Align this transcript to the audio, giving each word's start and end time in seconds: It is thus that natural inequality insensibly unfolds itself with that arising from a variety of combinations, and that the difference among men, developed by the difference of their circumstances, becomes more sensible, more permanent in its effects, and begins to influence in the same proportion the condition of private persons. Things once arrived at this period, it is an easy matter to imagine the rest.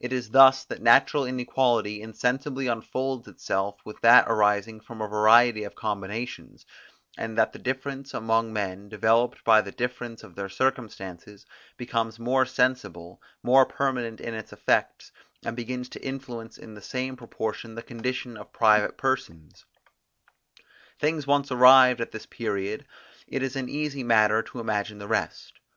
It 0.00 0.12
is 0.12 0.30
thus 0.30 0.64
that 0.64 0.82
natural 0.82 1.24
inequality 1.24 2.02
insensibly 2.02 2.66
unfolds 2.66 3.28
itself 3.28 3.76
with 3.84 4.00
that 4.00 4.26
arising 4.26 4.80
from 4.80 5.00
a 5.00 5.06
variety 5.06 5.62
of 5.62 5.76
combinations, 5.76 6.66
and 7.16 7.38
that 7.38 7.52
the 7.52 7.60
difference 7.60 8.12
among 8.12 8.52
men, 8.52 8.88
developed 8.88 9.44
by 9.44 9.60
the 9.60 9.70
difference 9.70 10.24
of 10.24 10.34
their 10.34 10.48
circumstances, 10.48 11.46
becomes 11.76 12.18
more 12.18 12.44
sensible, 12.44 13.22
more 13.44 13.64
permanent 13.64 14.20
in 14.20 14.34
its 14.34 14.52
effects, 14.52 15.12
and 15.44 15.54
begins 15.54 15.88
to 15.90 16.04
influence 16.04 16.58
in 16.58 16.74
the 16.74 16.82
same 16.82 17.14
proportion 17.14 17.76
the 17.76 17.82
condition 17.84 18.36
of 18.36 18.52
private 18.52 18.96
persons. 18.98 19.64
Things 20.98 21.28
once 21.28 21.52
arrived 21.52 22.00
at 22.00 22.10
this 22.10 22.26
period, 22.26 22.86
it 23.28 23.40
is 23.40 23.54
an 23.54 23.68
easy 23.68 24.02
matter 24.02 24.42
to 24.42 24.58
imagine 24.58 24.98
the 24.98 25.06
rest. 25.06 25.60